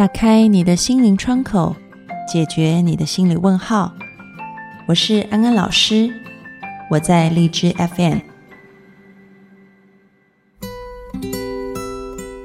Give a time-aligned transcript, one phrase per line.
[0.00, 1.76] 打开你的心灵窗口，
[2.26, 3.94] 解决你的心理问号。
[4.88, 6.10] 我是安安老师，
[6.90, 8.20] 我在荔枝 FM。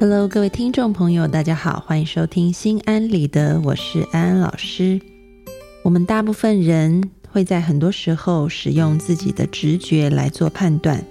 [0.02, 5.00] Hello，各位听众朋友，大家好，欢迎收听心安理得，我是安安老师。
[5.82, 11.02] 我们大部分人会在很多时候使用自己的直觉来做判断。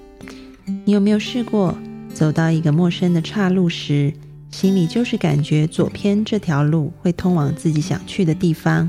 [0.84, 1.74] 你有没有试过
[2.12, 4.12] 走到一个陌生的岔路时？
[4.54, 8.88] 心里就是感觉左偏这条路会通往自己想去的地方。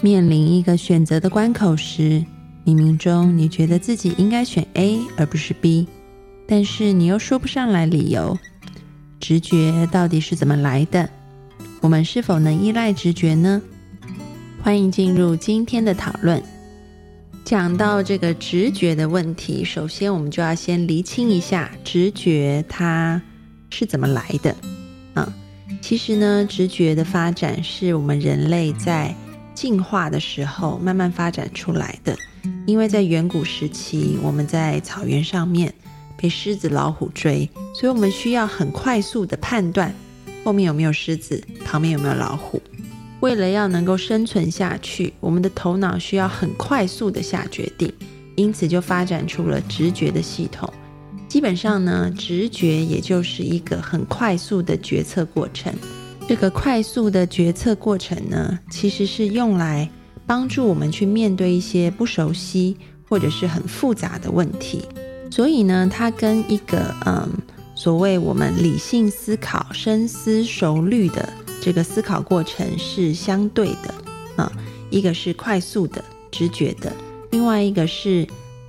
[0.00, 2.24] 面临一个选择的关口时，
[2.64, 5.88] 冥冥中你觉得自己应该选 A 而不是 B，
[6.46, 8.38] 但是你又说不上来理由。
[9.18, 11.10] 直觉到底是怎么来的？
[11.80, 13.60] 我们是否能依赖直觉呢？
[14.62, 16.40] 欢迎进入今天的讨论。
[17.44, 23.20] 讲到这个直觉的问题，首先我们就要先厘清一下直觉它。
[23.70, 24.54] 是怎么来的？
[25.14, 25.32] 啊，
[25.80, 29.14] 其实呢，直觉的发展是我们人类在
[29.54, 32.16] 进化的时候慢慢发展出来的。
[32.66, 35.72] 因为在远古时期，我们在草原上面
[36.16, 39.92] 被狮子、老虎追，所以我们需要很快速的判断
[40.44, 42.60] 后面有没有狮子，旁边有没有老虎。
[43.20, 47.92] 为了要能够生存下去，我们的头脑需要很快速的下决定，
[48.36, 50.72] 因此就发展出了直觉的系统。
[51.28, 55.72] 基本上呢，直觉也就是一个很快速的决策过程。
[56.26, 59.88] 这个快速的决策过程呢，其实是用来
[60.26, 62.76] 帮助我们去面对一些不熟悉
[63.08, 64.82] 或者是很复杂的问题。
[65.30, 67.28] 所以呢，它跟一个嗯，
[67.74, 71.28] 所谓我们理性思考、深思熟虑的
[71.60, 73.94] 这个思考过程是相对的
[74.36, 74.50] 啊。
[74.90, 76.90] 一个是快速的直觉的，
[77.30, 78.26] 另外一个是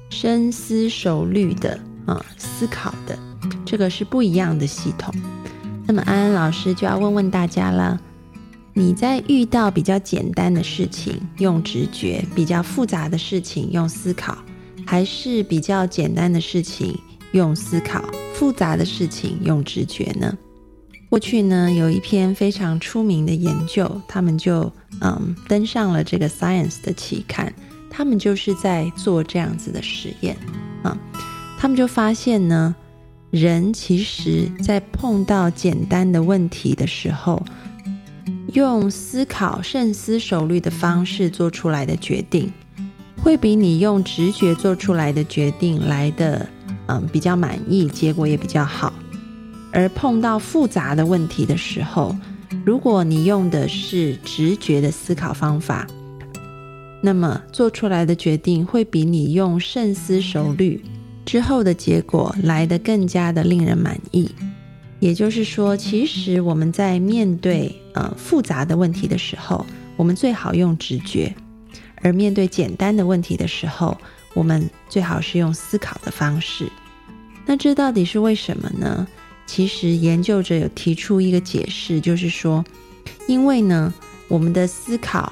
[0.09, 1.79] 深思熟虑的。
[2.09, 3.17] 啊，思考的
[3.63, 5.13] 这个是不一样的系统。
[5.85, 7.99] 那么安安老师就要问问大家了：
[8.73, 14.37] 你在遇到比较简单的事情用直觉，比较复杂的事情用思考，
[14.85, 16.97] 还是比较简单的事情
[17.33, 18.03] 用思考，
[18.33, 20.35] 复杂的事情用直觉呢？
[21.09, 24.71] 过去呢有一篇非常出名的研究，他们就
[25.01, 27.51] 嗯登上了这个 Science 的期刊，
[27.89, 30.37] 他们就是在做这样子的实验
[30.83, 30.95] 啊。
[31.61, 32.73] 他们就发现呢，
[33.31, 37.43] 人其实在碰到简单的问题的时候，
[38.53, 42.49] 用思考、慎思熟虑的方式做出来的决定，
[43.21, 46.47] 会比你用直觉做出来的决定来的，
[46.87, 48.93] 嗯，比较满意，结果也比较好。
[49.73, 52.15] 而碰到复杂的问题的时候，
[52.65, 55.85] 如果你用的是直觉的思考方法，
[57.01, 60.81] 那么做出来的决定会比你用慎思熟虑。
[61.29, 64.27] 之后的结果来得更加的令人满意，
[64.99, 69.63] 也就是说，其实我们在面对呃复杂的问题的时候，
[69.95, 71.31] 我们最好用直觉；
[72.01, 73.95] 而面对简单的问题的时候，
[74.33, 76.67] 我们最好是用思考的方式。
[77.45, 79.07] 那这到底是为什么呢？
[79.45, 82.65] 其实研究者有提出一个解释，就是说，
[83.27, 83.93] 因为呢，
[84.27, 85.31] 我们的思考，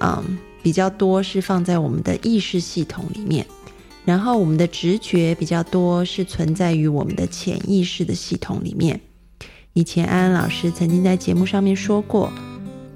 [0.00, 3.46] 嗯，比较多是放在我们的意识系统里面。
[4.08, 8.98] 然后我们的直觉比较多是存在于我们的潜意识的系统里面。
[9.74, 12.32] 以前安安老师曾经在节目上面说过，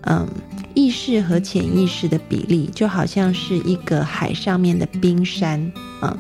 [0.07, 0.27] 嗯，
[0.73, 6.17] 意识和潜意识的比例就好像是一个海上面的冰山啊，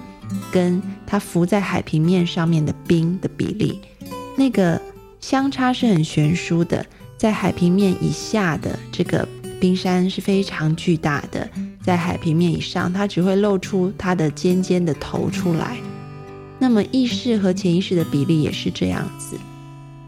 [0.52, 3.80] 跟它浮在海平面上面的冰的比例，
[4.36, 4.78] 那个
[5.20, 6.84] 相差是很悬殊的。
[7.16, 9.26] 在海平面以下的这个
[9.58, 11.48] 冰山是非常巨大的。
[11.84, 15.76] 在海平面以上，它只会露出它的尖尖的头出来。
[16.58, 19.36] 那么意识和潜意识的比例也是这样子。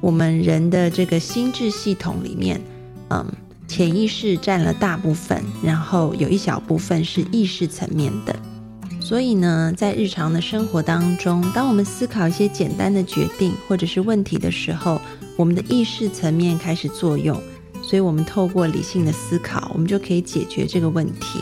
[0.01, 2.61] 我们人的这个心智系统里面，
[3.09, 3.27] 嗯，
[3.67, 8.37] 潜意识占了大部分，然后有一小部分是意识层面的。
[9.01, 15.01] 所以呢，在日常的生活当中，当我们思考一些简单的决定或者是问题的时候，
[15.37, 17.39] 我们的意识层面开始作用，
[17.83, 21.41] 所以我们透过理性的思考，我们就可以解决这个问题。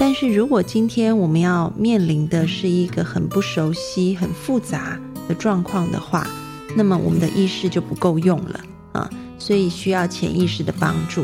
[0.00, 4.98] 但是如果今天我们要面临的是一个很不熟悉、很复杂
[5.28, 6.26] 的状况的话，
[6.74, 8.60] 那么我们的意识就不够用了
[8.92, 11.22] 啊，所以需要潜意识的帮助。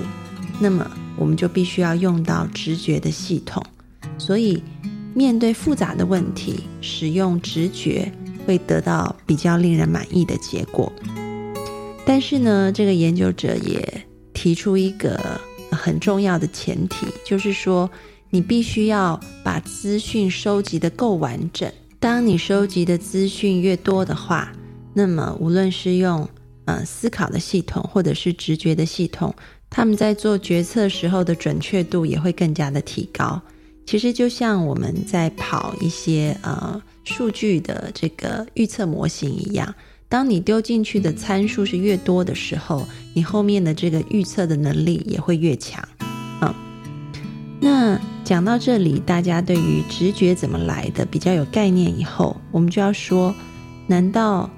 [0.61, 0.87] 那么
[1.17, 3.65] 我们就必须要用到直觉的系统。
[4.19, 4.63] 所以
[5.15, 8.13] 面对复杂的问题，使用直觉
[8.47, 10.93] 会得到比较令人满意的结果。
[12.05, 15.19] 但是呢，这个研究者也提出一个
[15.71, 17.91] 很重要的前提，就是说。
[18.37, 21.73] 你必须要把资讯收集的够完整。
[21.99, 24.53] 当你收集的资讯越多的话，
[24.93, 26.29] 那么无论是用
[26.67, 29.35] 呃思考的系统，或者是直觉的系统，
[29.71, 33.41] 他们在做决策时候的准确度也会更加的提高。
[33.87, 39.75] 其实就像我们在跑一些呃数据的这个预测模型一样，
[40.11, 45.83] 当你丢进去的参数是越多的时候，你后面的这个预测的能力也会越强。
[48.27, 53.33] 讲到这里，大家对于直觉怎么来的比较有概念以后，我们就要说，
[53.87, 54.51] 难道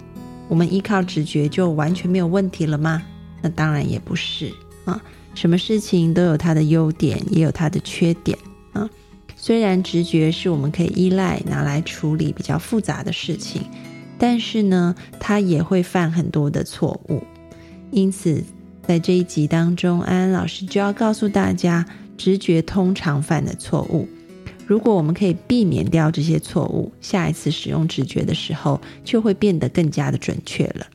[0.49, 3.03] 我们依靠直觉就完全没有问题了吗？
[3.43, 4.51] 那当然也不是
[4.87, 4.99] 啊，
[5.35, 8.39] 什么事情都有它的优点，也有它的缺点
[8.73, 8.89] 啊。
[9.37, 13.61] 虽然直觉是我们可以依赖拿来处理比较复杂的事情，
[14.19, 17.23] 但是呢，它也会犯很多的错误。
[17.91, 18.43] 因此，
[18.87, 21.85] 在这一集当中，安安老师就要告诉大家，
[22.19, 24.07] 直觉通常犯的错误。
[24.67, 30.87] 如果我们可以避免掉这些错误，下一次使用直觉的时候，就会变得更加的准确了。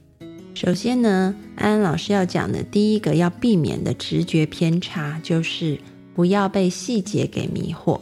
[0.53, 5.79] 首先呢，安安老师要讲的第一个要避免的直觉偏差，就是
[6.13, 7.99] 不要被细节给迷惑。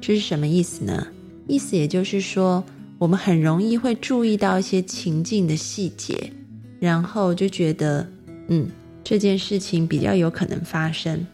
[0.00, 1.06] 这是什么意思呢？
[1.46, 2.64] 意思也就是说，
[2.98, 6.32] 我们很容易会注意到一些情境的细节，
[6.80, 8.04] 然后就觉得，
[8.48, 8.68] 嗯，
[9.04, 11.24] 这件事情比较有可能发生。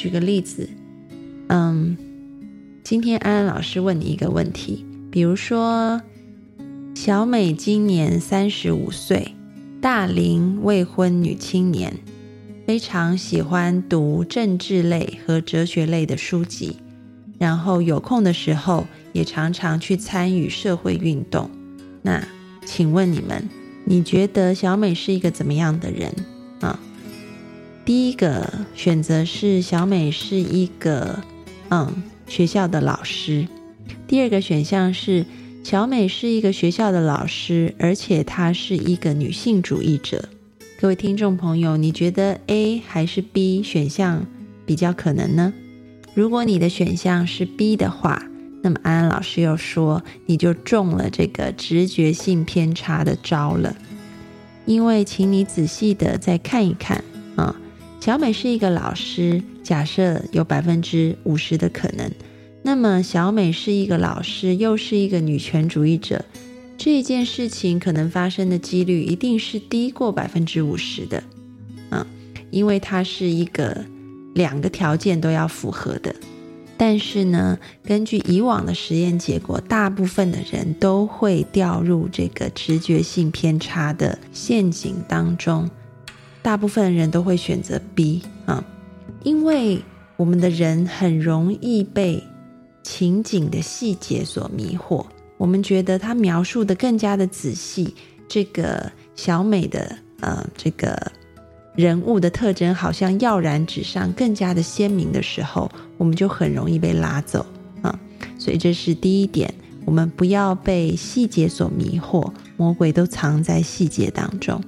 [0.00, 0.66] 举个例子，
[1.48, 1.94] 嗯，
[2.82, 6.00] 今天安安老师问你一个问题，比如说，
[6.94, 9.34] 小美今年三十五岁，
[9.78, 11.98] 大龄未婚女青年，
[12.66, 16.78] 非常喜欢读政治类和哲学类的书籍。
[17.38, 21.50] 然后有空的时候也常常去参与社会运动。
[22.00, 22.26] 那
[22.64, 23.46] 请问你们，
[23.84, 26.10] 你觉得小美是一个怎么样的人？
[27.90, 31.24] 第一个选择是小美是一个
[31.70, 33.48] 嗯学校的老师。
[34.06, 35.26] 第二个选项是
[35.64, 40.28] 小美是一个学校的老师，而且她是一个女性主义者。
[40.80, 44.24] 各位听众朋友，你觉得 A 还是 B 选项
[44.64, 45.52] 比较可能呢？
[46.14, 48.24] 如果你的选项是 B 的话，
[48.62, 53.76] 那么安安老师又说你就中了这个直觉性偏差的招了。
[54.64, 57.02] 因为，请你仔细的再看一看，
[58.00, 62.10] 小美是一个老师，假设有百分之五十的可能，
[62.62, 66.24] 那么小美是一个老师，又是一个女权主义者，
[66.78, 71.22] 这一件事情可能发生的几率一定是低过百分之五十的
[71.90, 72.06] 啊，
[72.50, 73.84] 因为它是一个。
[74.32, 76.14] 两个条件都要符合的，
[76.76, 85.68] 但是呢，根据以往的实验结果，大部分的人都会掉入这个直觉性偏差的陷阱当中。
[86.42, 88.64] 大部分人都会选择 B 啊，
[89.22, 89.82] 因为
[90.16, 92.22] 我们的人很容易被
[92.82, 95.04] 情景的细节所迷惑。
[95.36, 97.94] 我们觉得他描述的更加的仔细，
[98.28, 101.12] 这个小美的呃这个。
[101.76, 107.46] 人物的特征好像耀然纸上，更加的鲜明的时候，我们就很容易被拉走
[107.80, 107.96] 啊。
[108.40, 109.54] 所以这是第一点，
[109.84, 114.60] 我们不要被细节所迷惑，魔鬼都藏在细节当中。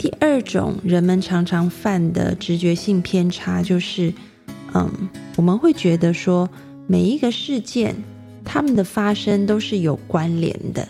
[0.00, 4.14] 第二种人们常常犯的直觉性偏差就是，
[4.72, 4.90] 嗯，
[5.36, 6.48] 我们会觉得说
[6.86, 7.94] 每一个事件，
[8.42, 10.88] 它们的发生都是有关联的。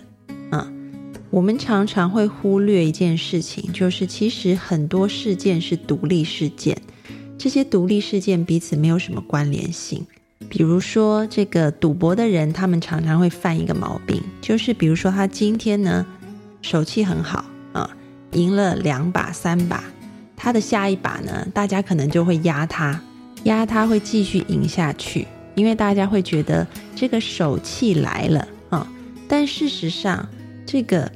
[1.31, 6.77] 我们常常会忽略一件事情，就是其实很多事件是独立事件，
[7.39, 10.05] 这些独立事件彼此没有什么关联性。
[10.49, 16.05] 比如说，这个赌博的人，他们常常会犯一个毛病，就是比如说他今天呢
[16.63, 17.45] 手气很好，
[18.33, 19.85] 赢了两把、三把，
[20.37, 23.01] 他的下一把呢，大家可能就会压他，
[23.45, 28.87] 压他会继续赢下去，因为大家会觉得这个手气来了啊。
[29.29, 30.29] 但事实上，
[30.67, 31.11] 这个。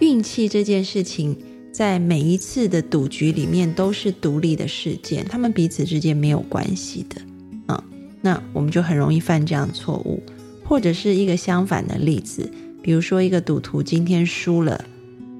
[0.00, 1.36] 运气这件事情，
[1.70, 7.20] 在每一次的赌局里面都是独立的事件，他们彼此之间没有关系的
[7.66, 7.84] 啊。
[8.22, 10.22] 那我们就很容易犯这样的错误，
[10.64, 12.50] 或者是一个相反的例子，
[12.82, 14.82] 比如说一个赌徒今天输了，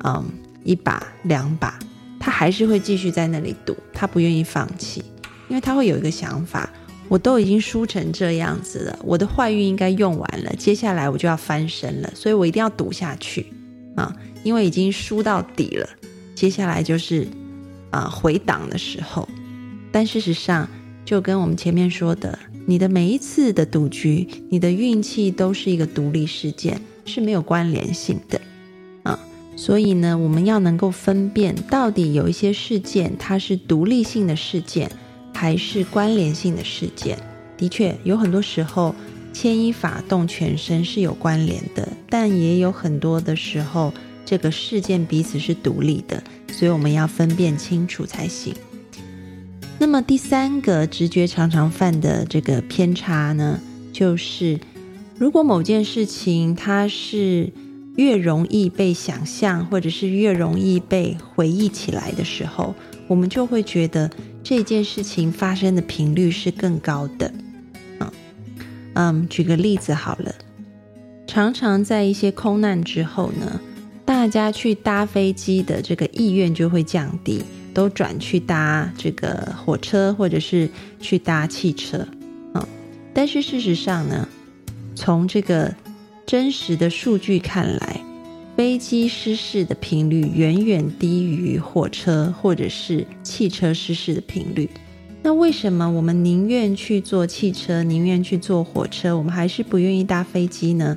[0.04, 0.26] 嗯，
[0.64, 1.78] 一把两把，
[2.18, 5.02] 他还是会继续在那里赌，他不愿意放弃，
[5.48, 6.68] 因为他会有一个想法：
[7.08, 13.46] 我都已经输成这样子了，我的坏运应该用完了，接下来我就要翻身了，所以我一定要赌下去
[13.96, 14.14] 啊。
[14.42, 15.86] 因为已经输到底了，
[16.34, 17.28] 接下来就是
[17.90, 19.28] 啊回档的时候。
[19.92, 20.66] 但事实上，
[21.04, 28.40] 就跟我们前面说的，你的每一次的赌局，你的运气都是一个独立事件，是没有关联性的。
[29.60, 34.90] 所以呢，我们要能够分辨到底有一些事件它是独立性的事件，
[35.34, 37.18] 还是关联性的事件。
[37.58, 38.94] 的确，有很多时候
[39.34, 43.92] 牵一发动全身是有关联的，但也有很多的时候。
[44.24, 48.54] 这个事件彼此是独立的，所以我们要分辨清楚才行。
[49.76, 53.58] 那么第三个直觉常常犯的这个偏差呢，
[53.92, 54.60] 就是
[55.18, 57.52] 如果某件事情它是
[57.96, 62.74] 越容易被想象，或者是越容易被回忆起来的时候，
[63.08, 64.10] 我们就会觉得
[64.42, 67.32] 这件事情发生的频率是更高的。
[68.94, 70.34] 嗯，举个例子好了，
[71.26, 73.60] 常常在一些空难之后呢，
[74.04, 77.42] 大家去搭飞机的这个意愿就会降低，
[77.72, 80.68] 都转去搭这个火车或者是
[81.00, 82.06] 去搭汽车。
[82.54, 82.66] 嗯，
[83.14, 84.28] 但是事实上呢，
[84.96, 85.72] 从这个
[86.30, 88.00] 真实的数据看来，
[88.56, 94.70] 飞机失事的频率远远低于火车或者是汽车失事的频率。
[95.22, 100.96] 那为什么我们宁愿去坐汽车，宁愿去坐火车，我们还是不愿意搭飞机呢？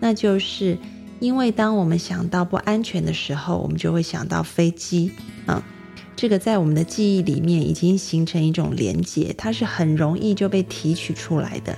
[0.00, 0.76] 那就是
[1.18, 5.10] 因为当我们想到不安全的时候，我们就会想到飞机
[5.46, 5.64] 啊。
[6.14, 11.74] 这个在我们的记忆里面已经形成一种连结，它是很容易就被提取出来的，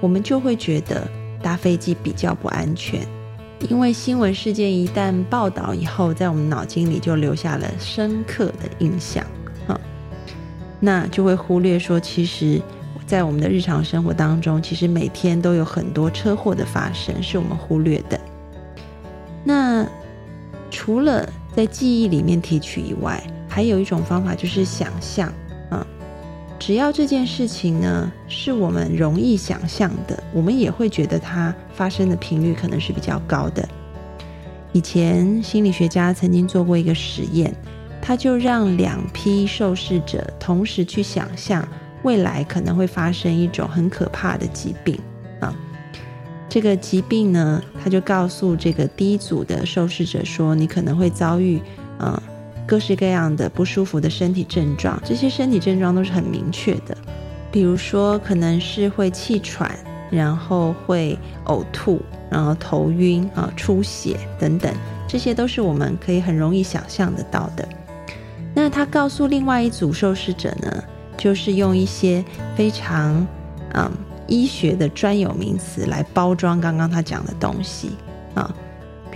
[0.00, 1.06] 我们就会觉得。
[1.46, 3.06] 搭飞机比较不安全，
[3.70, 9.24] 因为新闻事件一旦报道以后，在我们脑筋里就留下了深刻的印象
[9.68, 9.80] 啊，
[10.80, 12.60] 那就会忽略说，其实，
[13.06, 18.18] 在我们的日常生活当中，其实每天都有很多车祸的发生，是我们忽略的。
[19.44, 19.86] 那
[20.68, 25.32] 除了在记忆里面提取以外，还有一种方法就是想象。
[26.58, 33.68] 只要这件事情呢是我们容易想象的，我们也会觉得它发生的频率可能是比较高的。
[34.72, 37.54] 以前心理学家曾经做过一个实验，
[38.02, 41.66] 他就让两批受试者同时去想象
[42.02, 44.98] 未来可能会发生一种很可怕的疾病
[45.40, 45.54] 啊。
[46.48, 51.60] 这个疾病呢，他就告诉这个第一组的受试者说：“你可能会遭遇
[51.98, 52.22] 啊。”
[52.66, 56.96] 各式各样的不舒服的身体症状，这些身体症状都是很明确的，
[57.52, 59.70] 比如说可能是会气喘，
[60.10, 64.74] 然后会呕吐，然后头晕啊、出血等等，
[65.06, 67.66] 这些都是我们可以很容易想象得到的。
[68.52, 70.84] 那他告诉另外一组受试者呢，
[71.16, 72.24] 就是用一些
[72.56, 73.26] 非常
[73.74, 73.90] 嗯
[74.26, 77.90] 医学的专有名词来包装刚刚他讲的东西
[78.34, 78.52] 啊。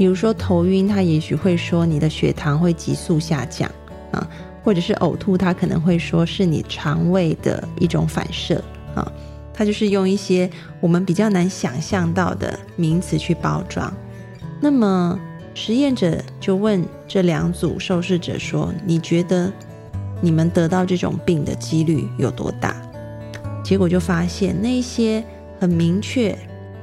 [0.01, 3.71] 比如说头晕，他也许会说你的血糖会急速下降
[4.13, 4.27] 啊，
[4.65, 8.65] 或者是呕吐，他可能会说是你肠胃的一种反射
[8.95, 9.13] 啊，
[9.53, 10.49] 他就是用一些
[10.81, 13.93] 我们比较难想象到的名词去包装。
[14.59, 15.21] 那么
[15.53, 19.53] 实验者就问这两组受试者说：“你觉得
[20.23, 22.75] 你们得到这种病的几率有多大？”
[23.63, 25.23] 结果就发现那些
[25.61, 26.35] 很明确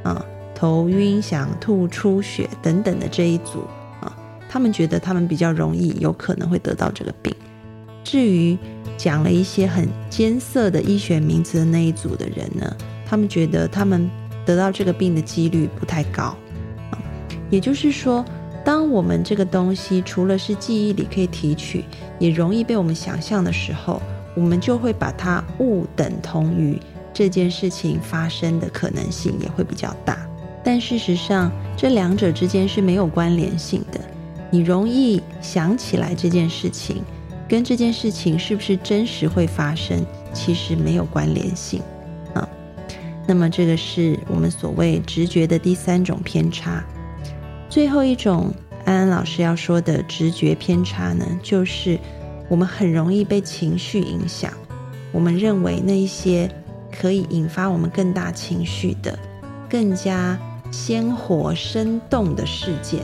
[0.03, 0.23] 啊。
[0.57, 3.59] 头晕、想吐、出血等等的这一组
[4.01, 4.11] 啊，
[4.49, 7.31] 他们觉得他们比较容易有可能会得到这个病。
[8.03, 8.57] 至于
[8.97, 14.09] 讲了一些很艰涩的医学名词的那一组的人呢，他们觉得他们
[14.47, 16.35] 得到这个病的几率不太高。
[16.89, 16.97] 啊，
[17.51, 18.25] 也就是说，
[18.65, 21.85] 当我们这个东西除了是记忆里可以提取，
[22.17, 24.01] 也容易被我们想象的时候，
[24.35, 26.81] 我们就会把它误等同于
[27.13, 30.26] 这件事情发生的可能性也会比较大。
[30.67, 34.01] 但事实上，这两者之间是没有关联性的。
[34.49, 37.01] 你容易想起来这件事情，
[37.47, 41.81] 跟这件事情是不是真实会发生，其实没有关联性
[42.33, 42.45] 啊。
[43.25, 46.83] 那么，这个是我们所谓直觉的第三种偏差。
[47.69, 51.97] 最后一种，安安老师要说的直觉偏差呢，就是
[52.49, 54.51] 我们很容易被情绪影响。
[55.13, 56.51] 我们认为那一些
[56.91, 59.17] 可以引发我们更大情绪的，
[59.69, 60.37] 更加。
[60.71, 63.01] 鲜活生动的事件，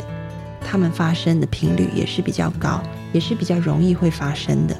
[0.62, 4.76] 它们发生的频率也是比较高，也是比较容易会发生的。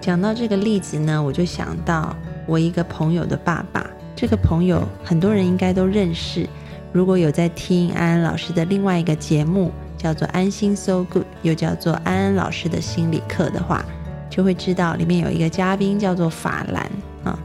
[0.00, 3.86] 讲到这个例子呢，我就想到我一个朋友的爸爸。
[4.16, 6.46] 这个朋友很多人应该都认识，
[6.92, 13.84] 如果有在听安安老师的另外一个节目，叫做《安心 So Good》，又叫做安安老师的心理课的话，
[14.28, 16.90] 就会知道里面有一个嘉宾叫做法兰
[17.24, 17.38] 啊。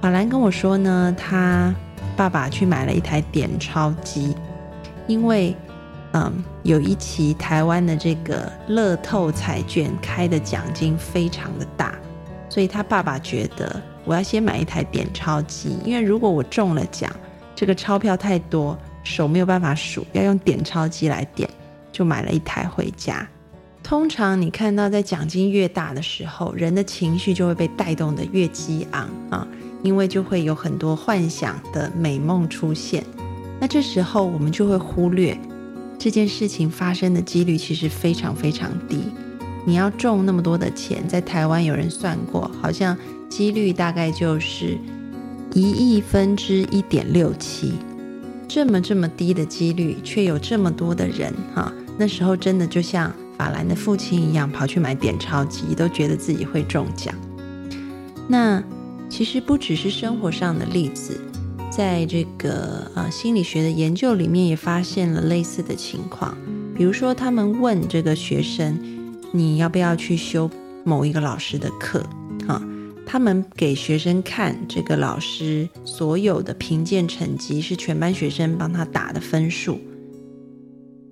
[0.00, 1.74] 法兰跟我说呢，他。
[2.18, 4.34] 爸爸去买了一台点钞机，
[5.06, 5.54] 因为，
[6.14, 11.94] 嗯，有一期台湾的这个乐透彩券开的奖金非常的大，
[12.48, 17.08] 所以他爸爸觉得我要先买一台点钞机，因为如果我中了奖，
[17.54, 21.48] 这个钞票太多，手没有办法数，要用点钞机来点，
[21.92, 23.24] 就买了一台回家。
[23.80, 29.46] 通常你看到在奖金越大的时候，人的情绪就会被带动的越激昂啊。
[29.82, 33.04] 因为就会有很多幻想的美梦出现，
[33.60, 35.38] 那这时候我们就会忽略
[35.98, 39.04] 这件事情发生的几率其实非常非常低。
[39.64, 42.96] 你要中那么多的钱，在台湾有人算过，好像
[43.28, 44.78] 几率大概就是
[45.52, 47.74] 一亿分之一点六七，
[48.46, 51.72] 这么这么低的几率，却有这么多的人哈。
[51.98, 57.14] 那时候真的就像法兰的父亲一样，跑去买点钞机，都觉得自己会中奖。
[58.26, 58.62] 那
[59.08, 61.20] 其实不只是生活上的例子，
[61.70, 66.36] 在这个呃心理学的研究里面也发现了类似的情况，
[66.76, 68.78] 比如说他们问这个学生。
[69.30, 70.50] 你要不要去修
[70.84, 72.02] 某一个老师的课？
[72.46, 72.66] 啊，
[73.04, 79.78] 他们给学生看这个老师所有的评鉴成绩，是全班学生帮他打的分数。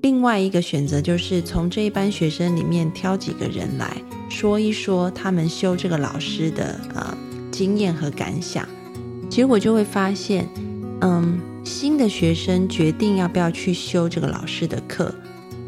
[0.00, 3.94] 另外一个选择就是从这一班学生里面挑几个人来
[4.30, 7.14] 说一说他们修这个老师的呃
[7.56, 8.68] 经验和感想。
[9.30, 10.46] 结果就会发现，
[11.00, 15.14] 嗯，新的学生决定要不要去修这个老师的课。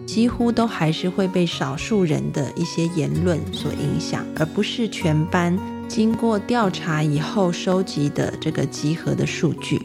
[0.05, 9.81] 几乎都还是会被少数人的一些言论所影响，而不是全班经过调查以后收集的这个集合的数据。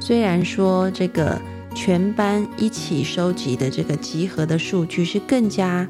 [0.00, 1.40] 虽然说这个
[1.74, 5.88] 全班一起收集的这个集合的数据是更加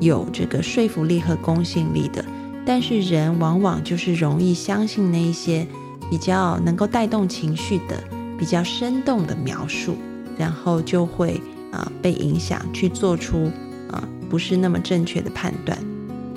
[0.00, 2.24] 有这个说服力和公信力的，
[2.68, 5.66] 但是人往往就是容易相信那一些
[6.10, 8.04] 比较能够带动情绪的、
[8.38, 9.96] 比较生动的描述，
[10.36, 11.40] 然后就会。
[11.70, 13.50] 啊，被影响去做出
[13.90, 15.78] 啊不是那么正确的判断，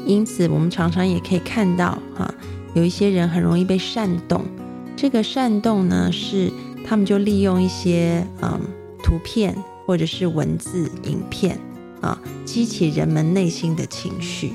[0.05, 2.29] 因此我们常常也可以看到哈，
[2.73, 4.43] 有一些人很容易被煽动。
[4.97, 6.51] 这个煽动呢，是
[6.85, 8.59] 他们就利用一些嗯
[9.01, 11.57] 图片或者是文字、影片
[12.01, 14.51] 啊，激起人们内心的情绪。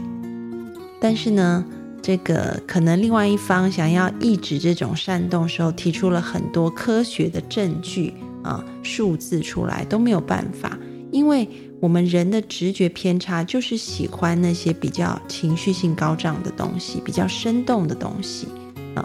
[1.00, 1.64] 但是呢，
[2.02, 8.14] 这个可能另外一方想要抑制这种煽动时候，提出了很多科学的证据。
[8.42, 10.78] 啊，数字出来都没有办法，
[11.10, 11.48] 因为
[11.80, 18.46] 我们人的直觉偏差就是喜欢那些比较情绪性高涨的东西，比较生动的东西
[18.94, 19.04] 啊。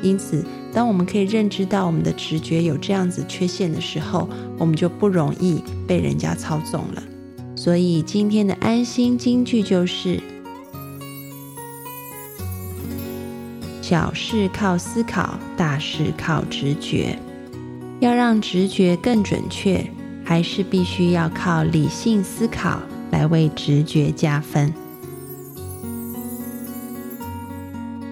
[0.00, 4.26] 因此，当我们可以认知到我们的直觉有这样子缺陷的时候，
[4.58, 7.02] 我们就不容易被人家操纵了。
[7.54, 10.18] 所以，今天的安心金句就是：
[13.90, 17.18] 小事靠思考，大事靠直觉。
[17.98, 19.84] 要让直觉更准确，
[20.24, 24.72] 还是必须要靠理性思考来为直觉加分。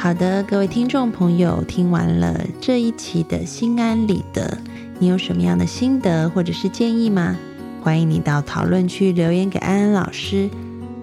[0.01, 4.59] 好的，各位听众朋友，听完了这一期的心安理得，
[4.99, 7.37] 你有什么样的心得或者是建议吗？
[7.81, 10.51] 欢迎你到讨论区留言给安安老师，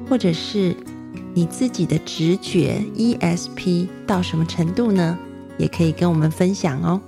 [0.10, 0.76] 或者是
[1.34, 5.18] 你自己的直觉 ESP 到什么程度呢？
[5.58, 7.02] 也可以跟我们分享哦。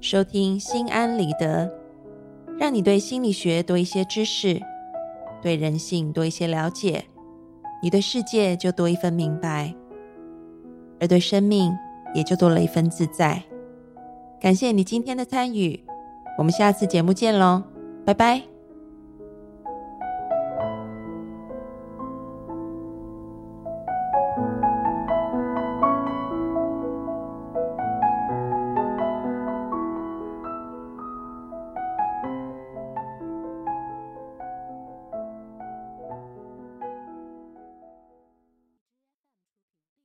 [0.00, 1.68] 收听心安理得，
[2.58, 4.60] 让你对心理学多一些知识，
[5.42, 7.04] 对人性多一些了解，
[7.82, 9.74] 你对世界就多一份明白，
[11.00, 11.72] 而对生命
[12.14, 13.42] 也就多了一份自在。
[14.40, 15.82] 感谢你今天的参与，
[16.38, 17.62] 我们下次节目见喽，
[18.04, 18.55] 拜拜。